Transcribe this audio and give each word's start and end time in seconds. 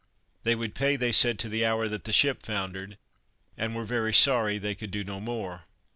They 0.41 0.55
would 0.55 0.73
pay 0.73 0.95
they 0.95 1.11
said 1.11 1.37
to 1.37 1.47
the 1.47 1.63
hour 1.63 1.87
that 1.87 2.05
the 2.05 2.11
ship 2.11 2.41
foundered, 2.41 2.97
and 3.55 3.75
were 3.75 3.85
very 3.85 4.15
sorry 4.15 4.57
that 4.57 4.67
they 4.67 4.73
could 4.73 4.89
do 4.89 5.03
no 5.03 5.19
more. 5.19 5.65